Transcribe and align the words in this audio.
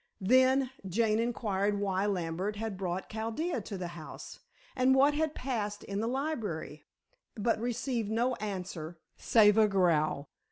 Then 0.21 0.71
Jane 0.87 1.19
inquired 1.19 1.79
why 1.79 2.07
Lambert 2.07 2.55
had 2.55 2.75
brought 2.75 3.07
Chaldea 3.07 3.61
to 3.61 3.77
the 3.77 3.89
house, 3.89 4.39
and 4.75 4.95
what 4.95 5.13
had 5.13 5.35
passed 5.35 5.83
in 5.83 5.99
the 5.99 6.07
library, 6.07 6.85
but 7.35 7.61
received 7.61 8.09
no 8.09 8.33
answer, 8.37 8.97
save 9.15 9.59
a 9.59 9.67
growl. 9.67 10.27